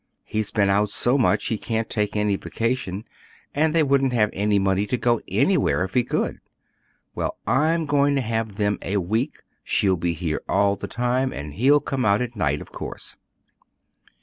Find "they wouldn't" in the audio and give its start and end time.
3.75-4.13